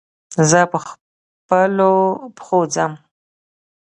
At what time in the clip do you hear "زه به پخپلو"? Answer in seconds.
0.49-1.93